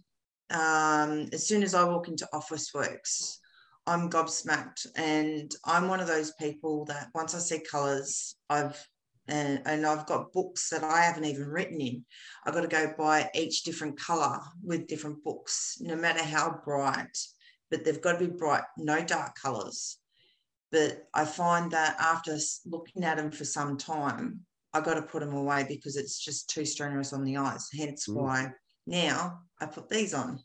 [0.50, 3.38] Um, as soon as I walk into Officeworks,
[3.88, 8.86] I'm gobsmacked, and I'm one of those people that once I see colours, I've
[9.28, 12.06] and, and I've got books that I haven't even written in.
[12.46, 17.18] I've got to go buy each different colour with different books, no matter how bright,
[17.72, 20.00] but they've got to be bright, no dark colours.
[20.72, 24.42] But I find that after looking at them for some time,
[24.74, 27.70] I've got to put them away because it's just too strenuous on the eyes.
[27.72, 28.16] Hence Mm.
[28.16, 28.54] why
[28.88, 30.40] now I put these on.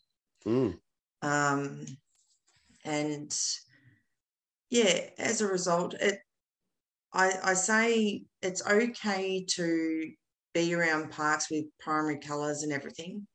[0.47, 0.79] Mm,
[1.23, 1.87] Um,
[2.85, 3.37] and
[4.71, 6.21] yeah, as a result, it
[7.12, 10.11] I, I say it's okay to
[10.55, 13.27] be around parks with primary colors and everything.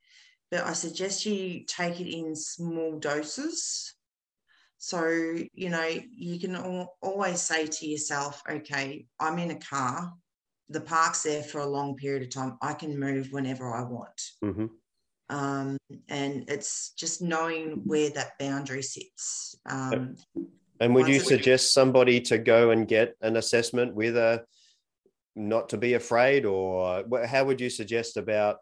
[0.52, 3.96] But I suggest you take it in small doses.
[4.78, 5.08] So,
[5.54, 10.14] you know, you can al- always say to yourself, okay, I'm in a car.
[10.70, 12.58] The park's there for a long period of time.
[12.62, 14.22] I can move whenever I want.
[14.44, 14.70] Mhm.
[15.30, 15.78] Um,
[16.10, 19.56] and it's just knowing where that boundary sits.
[19.66, 20.18] Um,
[20.80, 24.44] And would you suggest somebody to go and get an assessment with a
[25.36, 28.58] not to be afraid, or how would you suggest about?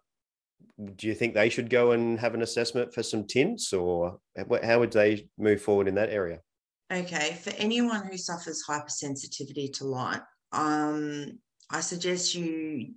[0.95, 4.19] Do you think they should go and have an assessment for some tints, or
[4.63, 6.39] how would they move forward in that area?
[6.91, 10.21] Okay, for anyone who suffers hypersensitivity to light,
[10.51, 12.93] um, I suggest you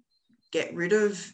[0.53, 1.24] get rid of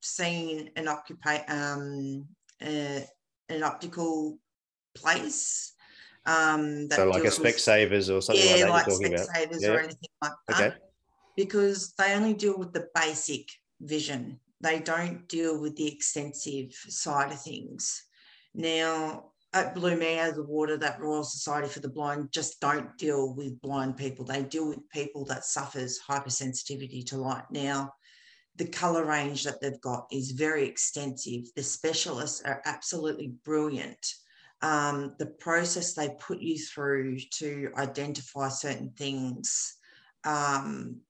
[0.00, 2.26] seeing an occupy um,
[2.62, 3.00] uh,
[3.48, 4.38] an optical
[4.94, 5.73] place.
[6.26, 9.14] Um, that So, like a deals with- Specsavers or something yeah, like like that you're
[9.14, 9.28] about.
[9.28, 9.68] Specsavers Yeah.
[9.70, 10.60] or anything like that.
[10.60, 10.76] Okay.
[11.36, 13.48] Because they only deal with the basic
[13.80, 14.40] vision.
[14.60, 18.04] They don't deal with the extensive side of things.
[18.54, 22.60] Now, at Blew Me Out of the Water, that Royal Society for the Blind just
[22.60, 24.24] don't deal with blind people.
[24.24, 27.44] They deal with people that suffers hypersensitivity to light.
[27.50, 27.92] Now,
[28.56, 31.42] the color range that they've got is very extensive.
[31.56, 34.14] The specialists are absolutely brilliant
[34.64, 39.76] um, the process they put you through to identify certain things,
[40.24, 41.00] um,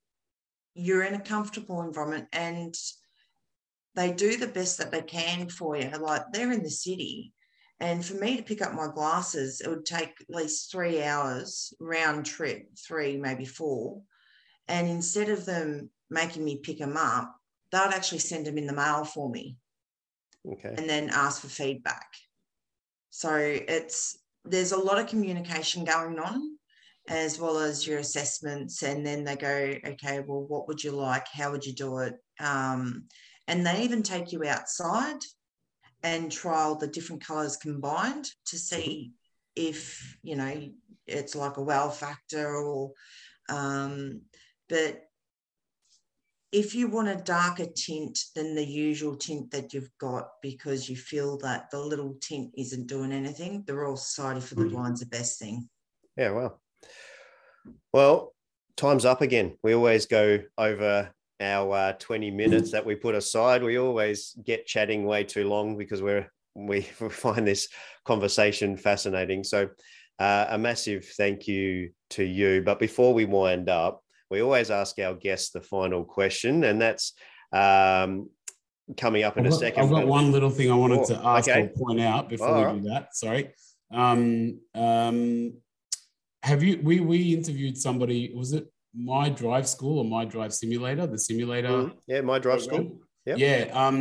[0.74, 2.74] you're in a comfortable environment and
[3.94, 5.88] they do the best that they can for you.
[5.88, 7.32] Like they're in the city.
[7.78, 11.72] And for me to pick up my glasses, it would take at least three hours
[11.78, 14.02] round trip, three, maybe four.
[14.66, 17.36] And instead of them making me pick them up,
[17.70, 19.58] they'd actually send them in the mail for me
[20.44, 20.74] Okay.
[20.76, 22.08] and then ask for feedback.
[23.16, 26.58] So it's there's a lot of communication going on
[27.08, 31.28] as well as your assessments and then they go okay well what would you like?
[31.32, 32.14] How would you do it?
[32.40, 33.04] Um,
[33.46, 35.20] and they even take you outside
[36.02, 39.12] and trial the different colors combined to see
[39.54, 40.68] if you know
[41.06, 42.94] it's like a wow factor or
[43.48, 44.22] um,
[44.68, 45.02] but
[46.54, 50.94] if you want a darker tint than the usual tint that you've got because you
[50.94, 54.70] feel that the little tint isn't doing anything, the Royal Society for the Mhm.
[54.70, 55.68] Blind's the best thing.
[56.16, 56.30] Yeah.
[56.30, 56.62] Well.
[57.92, 58.34] Well,
[58.76, 59.58] time's up again.
[59.64, 63.64] We always go over our uh, 20 minutes that we put aside.
[63.64, 67.68] We always get chatting way too long because we're we find this
[68.04, 69.42] conversation fascinating.
[69.42, 69.70] So,
[70.20, 72.62] uh, a massive thank you to you.
[72.62, 74.03] But before we wind up,
[74.34, 77.12] we always ask our guests the final question, and that's
[77.52, 78.28] um,
[78.96, 79.84] coming up in I've a got, second.
[79.84, 81.62] I've got one little thing I wanted Oh, to ask okay.
[81.62, 82.82] or point out before we right.
[82.82, 83.14] do that.
[83.14, 83.54] Sorry.
[83.92, 85.54] Um, um,
[86.42, 86.80] have you?
[86.82, 88.32] We we interviewed somebody.
[88.34, 91.06] Was it my drive school or my drive simulator?
[91.06, 91.68] The simulator.
[91.68, 91.92] Mhm.
[92.08, 92.86] Yeah, my drive program?
[92.86, 93.00] school.
[93.26, 93.38] Yep.
[93.38, 93.60] Yeah.
[93.72, 94.00] Um,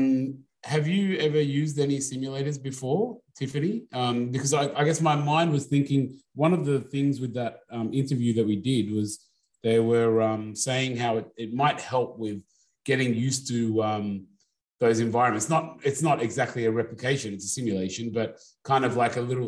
[0.63, 3.83] have you ever used any simulators before, Tiffany?
[3.93, 6.01] Um, because I, I guess my mind was thinking
[6.35, 9.09] one of the things with that um, interview that we did was
[9.63, 12.41] they were um, saying how it, it might help with
[12.85, 14.25] getting used to um,
[14.79, 15.49] those environments.
[15.49, 19.47] Not it's not exactly a replication; it's a simulation, but kind of like a little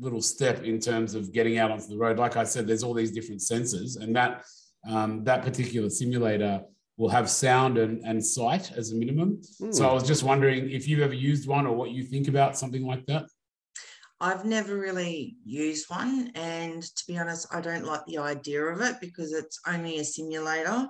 [0.00, 2.18] little step in terms of getting out onto the road.
[2.18, 4.44] Like I said, there's all these different sensors, and that
[4.88, 6.62] um, that particular simulator
[6.96, 9.42] will have sound and, and sight as a minimum.
[9.70, 9.90] So Hmm.
[9.90, 12.86] I was just wondering if you've ever used one or what you think about something
[12.86, 13.26] like that.
[14.22, 18.80] I've never really used one, and to be honest, I don't like the idea of
[18.80, 20.86] it because it's only a simulator.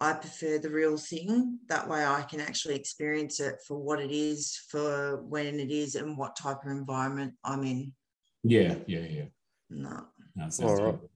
[0.00, 1.60] I prefer the real thing.
[1.70, 5.94] That way, I can actually experience it for what it is, for when it is,
[5.94, 7.94] and what type of environment I'm in.
[8.44, 9.24] Yeah, yeah, yeah.
[9.70, 10.04] No.
[10.36, 11.00] No, All right.
[11.00, 11.08] good.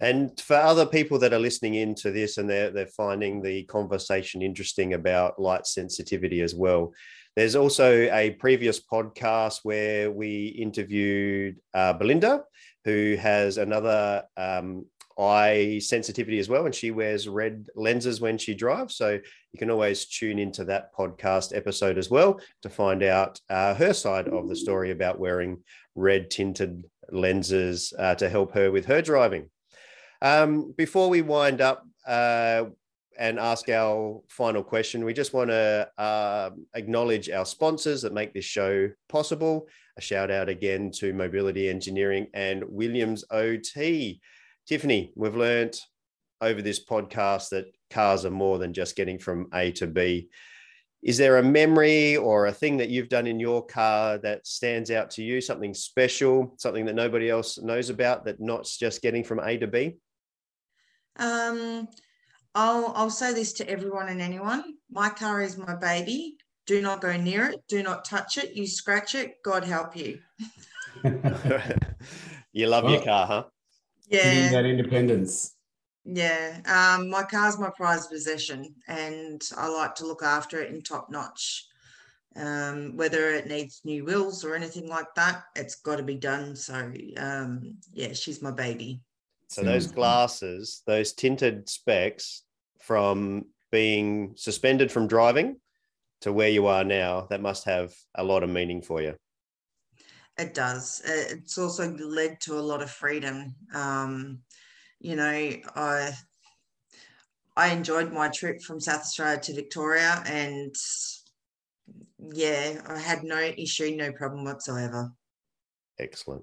[0.00, 4.42] And for other people that are listening into this and they're, they're finding the conversation
[4.42, 6.92] interesting about light sensitivity as well,
[7.36, 12.44] there's also a previous podcast where we interviewed uh, Belinda,
[12.84, 14.86] who has another um,
[15.18, 18.96] eye sensitivity as well, and she wears red lenses when she drives.
[18.96, 19.12] So
[19.52, 23.92] you can always tune into that podcast episode as well to find out uh, her
[23.92, 25.62] side of the story about wearing
[25.94, 29.50] red tinted lenses uh, to help her with her driving.
[30.22, 32.64] Um, before we wind up uh,
[33.18, 38.34] and ask our final question, we just want to uh, acknowledge our sponsors that make
[38.34, 39.68] this show possible.
[39.96, 44.20] A shout out again to Mobility Engineering and Williams OT.
[44.66, 45.80] Tiffany, we've learned
[46.40, 50.28] over this podcast that cars are more than just getting from A to B.
[51.02, 54.90] Is there a memory or a thing that you've done in your car that stands
[54.90, 59.22] out to you, something special, something that nobody else knows about, that not just getting
[59.22, 59.96] from A to B?
[61.18, 61.88] Um,
[62.56, 64.78] I'll I'll say this to everyone and anyone.
[64.90, 66.38] My car is my baby.
[66.64, 67.60] Do not go near it.
[67.68, 68.54] Do not touch it.
[68.54, 69.42] You scratch it.
[69.44, 70.20] God help you.
[72.52, 73.44] you love your car, huh?
[74.08, 74.50] Yeah.
[74.52, 75.54] that independence.
[76.06, 76.60] Yeah.
[76.64, 81.10] Um, my car's my prized possession and I like to look after it in top
[81.10, 81.66] notch.
[82.36, 86.56] Um, whether it needs new wheels or anything like that, it's got to be done.
[86.56, 89.00] So um, yeah, she's my baby.
[89.48, 92.42] So those glasses, those tinted specs
[92.80, 95.56] from being suspended from driving
[96.22, 99.14] to where you are now, that must have a lot of meaning for you.
[100.38, 101.02] It does.
[101.04, 103.54] It's also led to a lot of freedom.
[103.74, 104.40] Um,
[105.00, 106.12] you know, I
[107.56, 110.74] I enjoyed my trip from South Australia to Victoria, and
[112.32, 115.10] yeah, I had no issue, no problem whatsoever.
[115.98, 116.42] Excellent.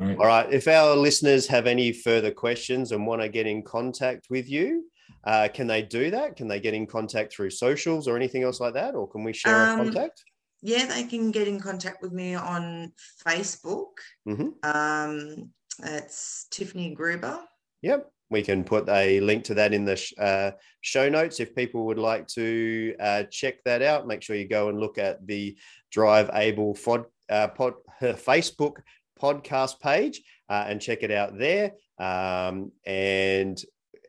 [0.00, 0.52] All right.
[0.52, 4.84] If our listeners have any further questions and want to get in contact with you,
[5.24, 6.36] uh, can they do that?
[6.36, 8.94] Can they get in contact through socials or anything else like that?
[8.94, 10.22] Or can we share um, a contact?
[10.62, 12.92] Yeah, they can get in contact with me on
[13.26, 13.92] Facebook.
[14.28, 14.48] Mm-hmm.
[14.62, 15.50] Um,
[15.82, 17.40] it's Tiffany Gruber.
[17.82, 18.10] Yep.
[18.30, 21.84] We can put a link to that in the sh- uh, show notes if people
[21.86, 24.06] would like to uh, check that out.
[24.06, 25.56] Make sure you go and look at the
[25.92, 28.76] Drive Able fod, uh, pod, Facebook
[29.20, 31.72] podcast page uh, and check it out there.
[31.98, 33.62] Um, and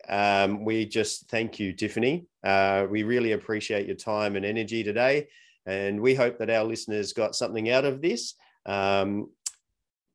[0.10, 2.26] um, we just thank you, Tiffany.
[2.44, 5.28] Uh, we really appreciate your time and energy today.
[5.66, 8.36] And we hope that our listeners got something out of this.
[8.66, 9.30] Um,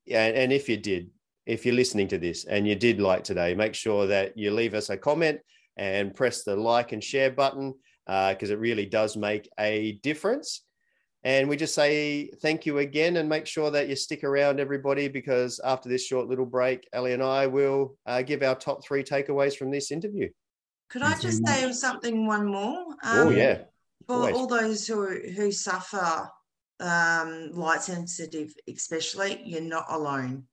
[0.05, 1.09] yeah, and if you did,
[1.45, 4.73] if you're listening to this and you did like today, make sure that you leave
[4.73, 5.39] us a comment
[5.77, 7.73] and press the like and share button
[8.05, 10.63] because uh, it really does make a difference.
[11.23, 15.07] And we just say thank you again and make sure that you stick around, everybody,
[15.07, 19.03] because after this short little break, Ali and I will uh, give our top three
[19.03, 20.29] takeaways from this interview.
[20.89, 22.79] Could I just say something one more?
[23.03, 23.59] Um, oh, yeah.
[24.07, 24.35] For Always.
[24.35, 26.27] all those who, who suffer
[26.79, 30.45] um, light sensitive, especially, you're not alone.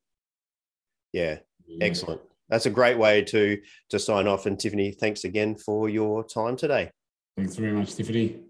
[1.12, 1.38] Yeah,
[1.81, 2.20] excellent.
[2.50, 3.59] That's a great way to
[3.90, 4.46] to sign off.
[4.46, 6.90] And Tiffany, thanks again for your time today.
[7.37, 8.40] Thanks very much, Tiffany.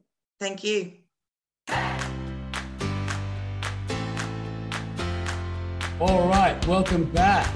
[0.41, 0.93] Thank you.
[6.01, 7.53] All right, welcome back.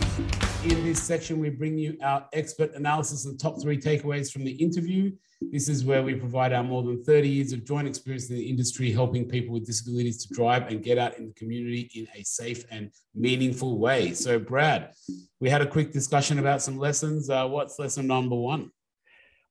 [0.64, 4.50] In this section, we bring you our expert analysis and top three takeaways from the
[4.50, 5.12] interview.
[5.52, 8.50] This is where we provide our more than 30 years of joint experience in the
[8.50, 12.24] industry, helping people with disabilities to drive and get out in the community in a
[12.24, 14.12] safe and meaningful way.
[14.12, 14.90] So, Brad,
[15.38, 17.30] we had a quick discussion about some lessons.
[17.30, 18.72] Uh, what's lesson number one?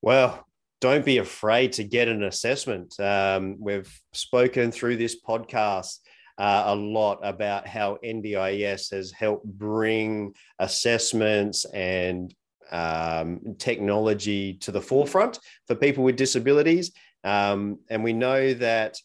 [0.02, 0.46] Well,
[0.82, 3.00] don't be afraid to get an assessment.
[3.00, 6.00] Um, we've spoken through this podcast
[6.38, 12.34] uh, a lot about how NDIS has helped bring assessments and
[12.72, 16.92] um, technology to the forefront for people with disabilities.
[17.24, 18.98] Um, and we know that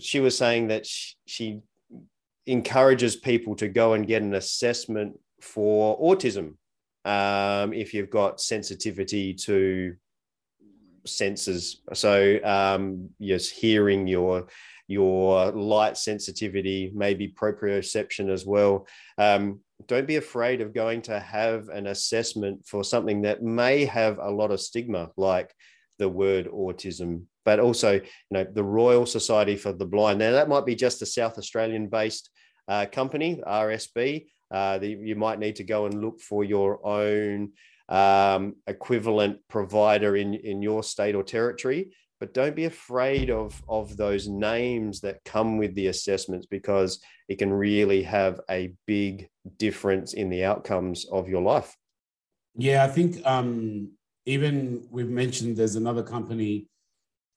[0.00, 1.60] she was saying that she, she
[2.46, 6.54] encourages people to go and get an assessment for autism
[7.04, 9.94] um, if you've got sensitivity to
[11.16, 11.82] senses.
[11.92, 14.46] So, um, yes, hearing your
[14.90, 18.88] your light sensitivity, maybe proprioception as well.
[19.18, 24.18] Um, don't be afraid of going to have an assessment for something that may have
[24.18, 25.54] a lot of stigma, like
[26.00, 30.18] the word autism, but also, you know, the Royal Society for the Blind.
[30.18, 32.28] Now, that might be just a South Australian based
[32.66, 34.26] uh, company, RSB.
[34.50, 37.52] Uh, the, you might need to go and look for your own
[37.90, 41.92] um, equivalent provider in, in your state or territory.
[42.20, 47.38] But don't be afraid of of those names that come with the assessments because it
[47.38, 51.74] can really have a big difference in the outcomes of your life.
[52.54, 53.92] Yeah i think um,
[54.26, 56.68] even we've mentioned there's another company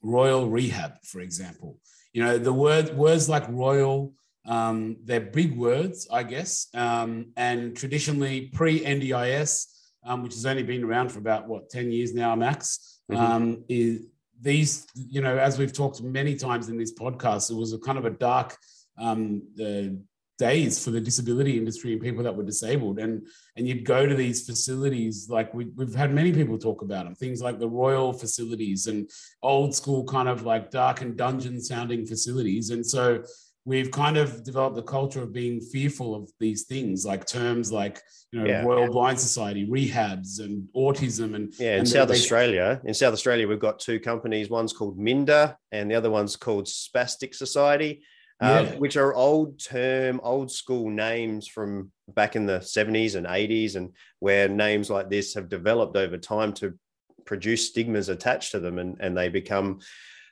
[0.02, 1.80] royal rehab for example.
[2.12, 4.14] You know the word words like royal
[4.46, 6.68] um, they're big words i guess.
[6.74, 9.73] Um, and traditionally pre-ndis
[10.06, 13.22] um, which has only been around for about what 10 years now max mm-hmm.
[13.22, 14.08] Um, is
[14.42, 17.98] these, you know, as we've talked many times in this podcast, it was a kind
[17.98, 18.58] of a dark
[18.98, 19.96] um, uh,
[20.38, 23.00] days for the disability industry and people that were disabled.
[23.00, 27.06] And and you'd go to these facilities, like we, we've had many people talk about
[27.06, 29.10] them, things like the royal facilities and
[29.42, 32.72] old school kind of like dark and dungeon sounding facilities.
[32.72, 33.24] And so
[33.66, 38.02] we've kind of developed the culture of being fearful of these things, like terms like
[38.32, 38.64] you know yeah.
[38.64, 41.78] Royal Blind Society, rehabs, and autism, and yeah.
[41.78, 44.50] In South they, Australia, in South Australia, we've got two companies.
[44.50, 48.04] One's called Minda, and the other one's called Spastic Society.
[48.42, 48.76] Um, yeah.
[48.76, 53.94] which are old term, old school names from back in the 70s and 80s, and
[54.20, 56.78] where names like this have developed over time to
[57.26, 59.80] produce stigmas attached to them and, and they become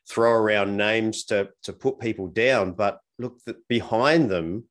[0.10, 2.74] throw around names to, to put people down.
[2.74, 4.66] But look, behind them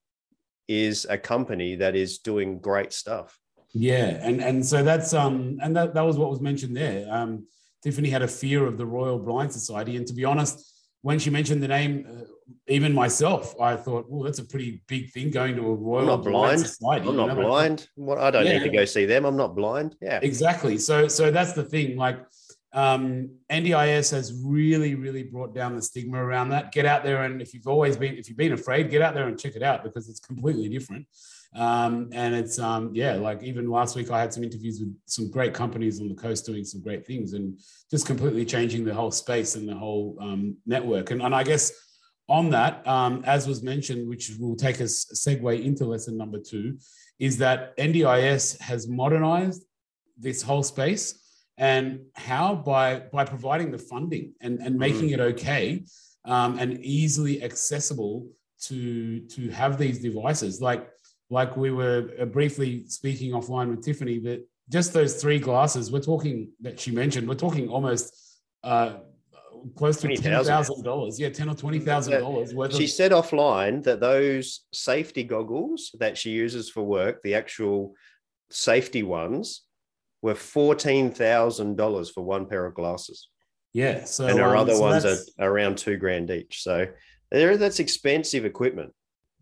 [0.69, 3.39] is a company that is doing great stuff.
[3.73, 7.07] Yeah, and and so that's um and that, that was what was mentioned there.
[7.11, 7.47] Um,
[7.83, 10.71] Tiffany had a fear of the Royal Blind Society, and to be honest,
[11.03, 12.25] when she mentioned the name, uh,
[12.67, 16.21] even myself, I thought, "Oh, that's a pretty big thing going to a Royal I'm
[16.21, 16.61] not blind.
[16.61, 17.49] Society." I'm not you know?
[17.49, 17.89] blind.
[17.95, 18.59] What I don't yeah.
[18.59, 19.25] need to go see them.
[19.25, 19.97] I'm not blind.
[20.03, 20.77] Yeah, exactly.
[20.79, 21.97] So so that's the thing.
[21.97, 22.19] Like
[22.73, 26.73] um, NDIS has really, really brought down the stigma around that.
[26.73, 29.27] Get out there, and if you've always been, if you've been afraid, get out there
[29.27, 31.07] and check it out because it's completely different.
[31.57, 35.31] Um, and it's um, yeah, like even last week I had some interviews with some
[35.31, 37.59] great companies on the coast doing some great things and
[37.91, 41.11] just completely changing the whole space and the whole um, network.
[41.11, 41.73] And, and I guess
[42.29, 46.79] on that, um, as was mentioned, which will take us segue into lesson number two,
[47.19, 49.65] is that NDIS has modernized
[50.17, 51.20] this whole space
[51.61, 55.13] and how by by providing the funding and, and making mm.
[55.13, 55.85] it okay
[56.25, 58.27] um, and easily accessible
[58.63, 60.91] to to have these devices like
[61.31, 66.01] like we were uh, briefly speaking offline with Tiffany, that just those three glasses, we're
[66.01, 68.95] talking that she mentioned, we're talking almost uh,
[69.77, 71.19] close to ten thousand dollars.
[71.19, 72.75] Yeah, ten or twenty thousand dollars worth.
[72.75, 77.95] She of- said offline that those safety goggles that she uses for work, the actual
[78.51, 79.63] safety ones,
[80.23, 83.29] were fourteen thousand dollars for one pair of glasses.
[83.73, 86.63] Yeah, so and our um, other so ones are around two grand each.
[86.63, 86.87] So
[87.31, 88.93] there, that's expensive equipment.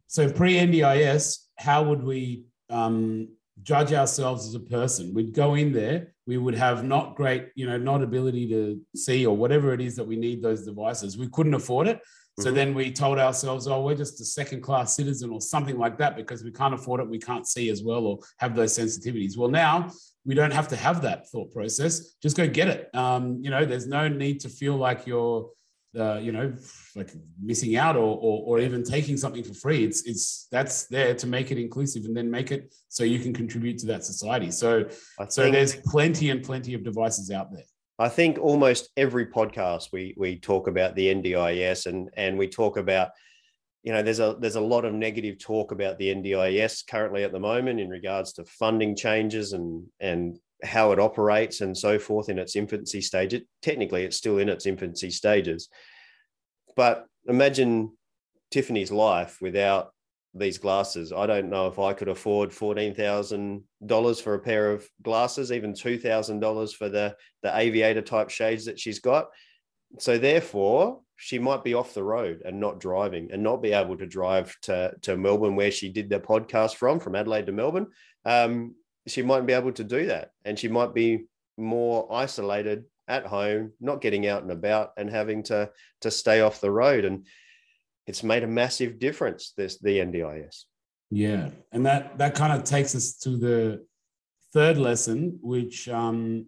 [0.07, 3.29] So pre NDIS, how would we um,
[3.63, 5.15] judge ourselves as a person?
[5.15, 9.25] We'd go in there, we would have not great, you know, not ability to see
[9.25, 11.17] or whatever it is that we need those devices.
[11.17, 12.01] We couldn't afford it.
[12.39, 12.55] So mm-hmm.
[12.55, 16.17] then we told ourselves, oh, we're just a second class citizen or something like that
[16.17, 19.37] because we can't afford it, we can't see as well or have those sensitivities.
[19.37, 19.91] Well, now
[20.25, 22.15] we don't have to have that thought process.
[22.23, 22.95] Just go get it.
[22.95, 25.51] Um, you know, there's no need to feel like you're
[25.99, 26.53] uh, you know,
[26.95, 27.11] like
[27.43, 29.85] missing out or, or, or even taking something for free.
[29.85, 33.33] It's it's that's there to make it inclusive and then make it so you can
[33.33, 34.51] contribute to that society.
[34.51, 34.89] So
[35.29, 37.65] so there's plenty and plenty of devices out there.
[37.99, 42.77] I think almost every podcast we we talk about the NDIS and and we talk
[42.77, 43.11] about
[43.83, 47.33] you know there's a there's a lot of negative talk about the NDIS currently at
[47.33, 52.29] the moment in regards to funding changes and and how it operates and so forth
[52.29, 53.35] in its infancy stage.
[53.35, 55.69] It, technically, it's still in its infancy stages.
[56.77, 57.97] But imagine
[58.51, 59.93] Tiffany's life without
[60.35, 61.13] these glasses.
[61.13, 65.53] I don't know if I could afford fourteen thousand dollars for a pair of glasses,
[65.53, 69.29] even two thousand dollars for the the aviator type shades that she's got.
[69.99, 73.97] So therefore, she might be off the road and not driving, and not be able
[73.97, 77.89] to drive to to Melbourne, where she did the podcast from, from Adelaide to Melbourne.
[78.25, 78.75] Um,
[79.09, 81.25] she might be able to do that and she might be
[81.57, 85.71] more isolated at home not getting out and about and having to
[86.01, 87.27] to stay off the road and
[88.09, 90.65] it's made a massive difference this the ndis
[91.11, 93.85] yeah and that that kind of takes us to the
[94.53, 96.47] third lesson which um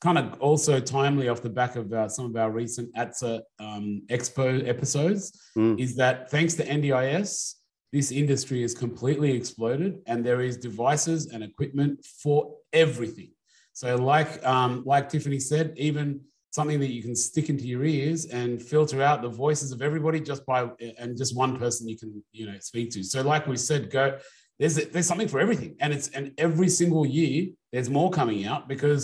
[0.00, 4.02] kind of also timely off the back of uh, some of our recent ATSA um,
[4.10, 5.80] Expo episodes, mm.
[5.80, 7.54] is that thanks to NDIS,
[7.94, 13.30] this industry is completely exploded and there is devices and equipment for everything
[13.72, 16.20] so like um, like tiffany said even
[16.54, 20.20] something that you can stick into your ears and filter out the voices of everybody
[20.20, 23.56] just by and just one person you can you know speak to so like we
[23.56, 24.16] said go
[24.58, 28.68] there's there's something for everything and it's and every single year there's more coming out
[28.68, 29.02] because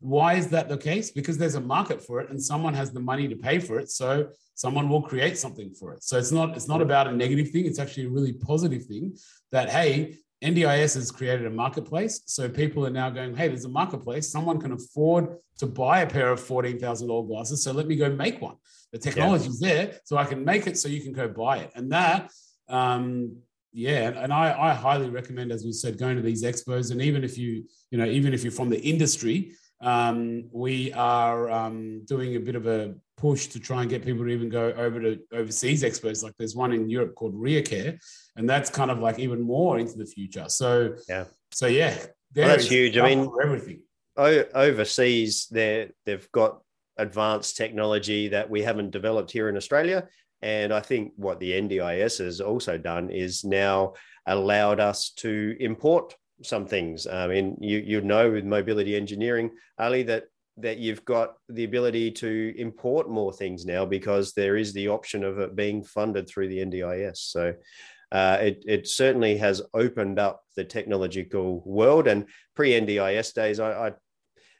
[0.00, 3.00] why is that the case because there's a market for it and someone has the
[3.00, 4.28] money to pay for it so
[4.58, 6.02] someone will create something for it.
[6.02, 7.64] So it's not it's not about a negative thing.
[7.64, 9.16] It's actually a really positive thing
[9.52, 12.22] that hey, NDIS has created a marketplace.
[12.26, 14.30] So people are now going, hey, there's a marketplace.
[14.30, 17.62] Someone can afford to buy a pair of fourteen thousand dollar glasses.
[17.62, 18.56] So let me go make one.
[18.92, 19.68] The technology's yeah.
[19.68, 20.78] there, so I can make it.
[20.78, 21.72] So you can go buy it.
[21.74, 22.30] And that.
[22.68, 23.38] Um,
[23.72, 26.90] yeah, and I, I highly recommend, as we said, going to these expos.
[26.90, 31.50] And even if you, you know, even if you're from the industry, um, we are
[31.50, 34.72] um, doing a bit of a push to try and get people to even go
[34.72, 36.22] over to overseas experts.
[36.22, 37.98] Like there's one in Europe called REHACARE,
[38.36, 40.48] and that's kind of like even more into the future.
[40.48, 41.96] So yeah, so yeah,
[42.34, 42.96] well, that's huge.
[42.96, 43.80] I mean, everything
[44.18, 46.60] overseas, they they've got
[46.96, 50.08] advanced technology that we haven't developed here in Australia.
[50.42, 53.94] And I think what the NDIS has also done is now
[54.26, 57.06] allowed us to import some things.
[57.06, 60.24] I mean, you you know with mobility engineering, Ali, that
[60.58, 65.22] that you've got the ability to import more things now because there is the option
[65.22, 67.18] of it being funded through the NDIS.
[67.18, 67.54] So
[68.10, 72.08] uh, it, it certainly has opened up the technological world.
[72.08, 72.26] And
[72.56, 73.92] pre NDIS days, I, I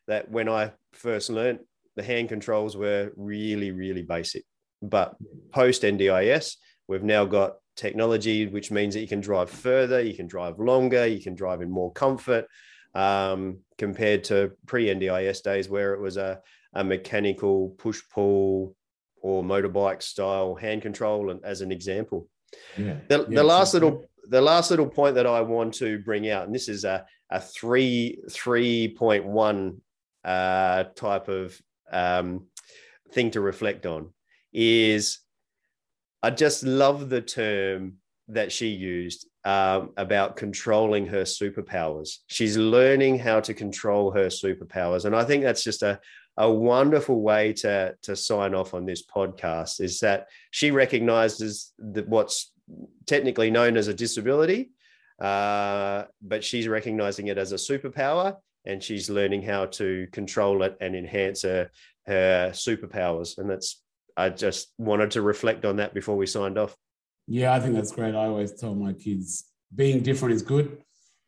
[0.06, 1.60] that when I first learned,
[1.96, 4.44] the hand controls were really, really basic.
[4.80, 5.16] But
[5.52, 6.56] post NDIS,
[6.86, 11.06] we've now got technology, which means that you can drive further, you can drive longer,
[11.06, 12.46] you can drive in more comfort
[12.94, 16.40] um, compared to pre NDIS days where it was a,
[16.74, 18.74] a mechanical push pull
[19.22, 22.28] or motorbike style hand control, and as an example.
[22.76, 22.96] Yeah.
[23.08, 26.46] The, yeah, the last little the last little point that I want to bring out,
[26.46, 29.80] and this is a, a three three point one
[30.24, 31.60] uh, type of
[31.90, 32.46] um,
[33.12, 34.12] thing to reflect on,
[34.52, 35.20] is
[36.22, 37.94] I just love the term
[38.28, 42.18] that she used um, about controlling her superpowers.
[42.26, 46.00] She's learning how to control her superpowers, and I think that's just a
[46.36, 49.80] a wonderful way to to sign off on this podcast.
[49.80, 52.52] Is that she recognizes that what's
[53.06, 54.70] technically known as a disability,
[55.20, 60.76] uh, but she's recognizing it as a superpower, and she's learning how to control it
[60.80, 61.70] and enhance her
[62.06, 63.82] her superpowers, and that's
[64.18, 66.76] I just wanted to reflect on that before we signed off.
[67.28, 68.14] Yeah, I think that's great.
[68.14, 69.44] I always tell my kids
[69.74, 70.82] being different is good.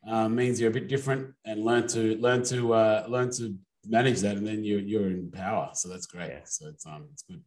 [0.05, 3.55] Uh, means you're a bit different and learn to learn to uh, learn to
[3.87, 5.69] manage that, and then you're you're in power.
[5.73, 6.31] So that's great.
[6.31, 6.39] Yeah.
[6.43, 7.41] So it's um it's good.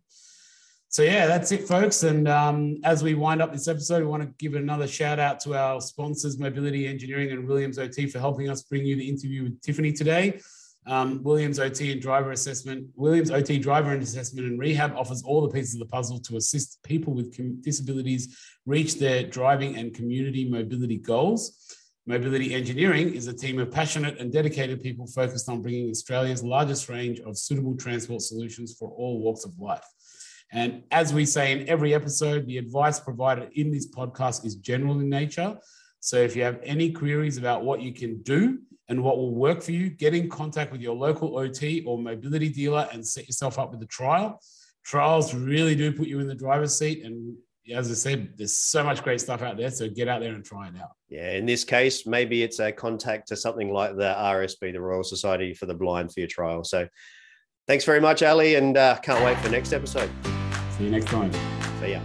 [0.88, 2.04] So yeah, that's it, folks.
[2.04, 5.40] And um, as we wind up this episode, we want to give another shout out
[5.40, 9.42] to our sponsors, Mobility Engineering and Williams OT, for helping us bring you the interview
[9.42, 10.40] with Tiffany today.
[10.86, 15.40] Um, Williams OT and driver assessment, Williams OT driver and assessment and rehab offers all
[15.40, 20.48] the pieces of the puzzle to assist people with disabilities reach their driving and community
[20.48, 21.74] mobility goals.
[22.06, 26.90] Mobility Engineering is a team of passionate and dedicated people focused on bringing Australia's largest
[26.90, 29.84] range of suitable transport solutions for all walks of life.
[30.52, 35.00] And as we say in every episode, the advice provided in this podcast is general
[35.00, 35.56] in nature.
[36.00, 38.58] So if you have any queries about what you can do
[38.88, 42.48] and what will work for you, get in contact with your local OT or mobility
[42.48, 44.40] dealer and set yourself up with a trial.
[44.84, 47.04] Trials really do put you in the driver's seat.
[47.04, 47.36] And
[47.72, 49.70] as I said, there's so much great stuff out there.
[49.70, 50.90] So get out there and try it out.
[51.08, 55.04] Yeah, in this case, maybe it's a contact to something like the RSB, the Royal
[55.04, 56.62] Society for the Blind, for your trial.
[56.62, 56.86] So
[57.66, 60.10] thanks very much, Ali, and uh, can't wait for the next episode.
[60.76, 61.32] See you next time.
[61.80, 62.00] See ya.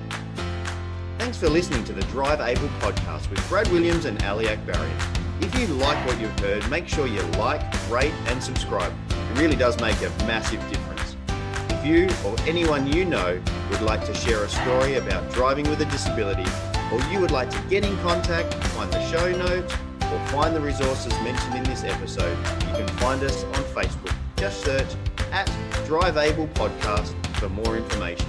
[1.18, 5.19] Thanks for listening to the Drive Able podcast with Brad Williams and Ali Akbarian.
[5.42, 8.92] If you like what you've heard, make sure you like, rate, and subscribe.
[9.10, 11.16] It really does make a massive difference.
[11.70, 15.82] If you or anyone you know would like to share a story about driving with
[15.82, 16.50] a disability,
[16.92, 19.74] or you would like to get in contact, find the show notes,
[20.12, 24.14] or find the resources mentioned in this episode, you can find us on Facebook.
[24.36, 24.94] Just search
[25.32, 25.50] at
[25.86, 28.28] Drive Able Podcast for more information.